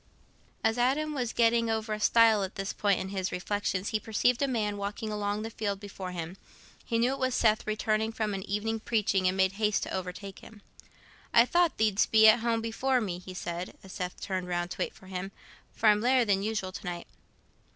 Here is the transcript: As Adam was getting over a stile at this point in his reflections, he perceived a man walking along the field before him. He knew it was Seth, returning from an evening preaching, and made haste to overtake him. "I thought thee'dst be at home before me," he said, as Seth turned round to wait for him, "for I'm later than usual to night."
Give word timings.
As 0.63 0.79
Adam 0.79 1.13
was 1.13 1.31
getting 1.31 1.69
over 1.69 1.93
a 1.93 1.99
stile 1.99 2.41
at 2.41 2.55
this 2.55 2.73
point 2.73 2.99
in 2.99 3.09
his 3.09 3.31
reflections, 3.31 3.89
he 3.89 3.99
perceived 3.99 4.41
a 4.41 4.47
man 4.47 4.77
walking 4.77 5.11
along 5.11 5.43
the 5.43 5.51
field 5.51 5.79
before 5.79 6.09
him. 6.11 6.37
He 6.83 6.97
knew 6.97 7.13
it 7.13 7.19
was 7.19 7.35
Seth, 7.35 7.67
returning 7.67 8.11
from 8.11 8.33
an 8.33 8.41
evening 8.49 8.79
preaching, 8.79 9.27
and 9.27 9.37
made 9.37 9.51
haste 9.51 9.83
to 9.83 9.91
overtake 9.93 10.39
him. 10.39 10.63
"I 11.35 11.45
thought 11.45 11.77
thee'dst 11.77 12.09
be 12.09 12.27
at 12.27 12.39
home 12.39 12.61
before 12.61 12.99
me," 12.99 13.19
he 13.19 13.35
said, 13.35 13.77
as 13.83 13.93
Seth 13.93 14.19
turned 14.19 14.47
round 14.47 14.71
to 14.71 14.79
wait 14.79 14.95
for 14.95 15.05
him, 15.05 15.31
"for 15.71 15.87
I'm 15.87 16.01
later 16.01 16.25
than 16.25 16.41
usual 16.41 16.71
to 16.71 16.83
night." 16.83 17.05